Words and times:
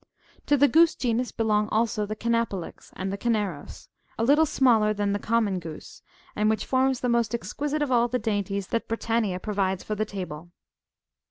To 0.47 0.57
the 0.57 0.67
goose 0.67 0.95
genus 0.95 1.31
belong 1.31 1.69
also 1.69 2.07
the 2.07 2.15
chenalopex,^^ 2.15 2.89
and 2.93 3.13
the 3.13 3.19
cheneros,^ 3.19 3.87
a 4.17 4.23
little 4.23 4.47
smaller 4.47 4.95
than 4.95 5.13
the 5.13 5.19
common 5.19 5.59
goose, 5.59 6.01
and 6.35 6.49
which 6.49 6.65
forms 6.65 7.01
the 7.01 7.07
most 7.07 7.35
exquisite 7.35 7.83
of 7.83 7.91
all 7.91 8.07
the 8.07 8.17
dainties 8.17 8.69
that 8.69 8.87
Britannia 8.87 9.39
pro 9.39 9.53
vides 9.53 9.83
for 9.83 9.93
the 9.93 10.03
table. 10.05 10.49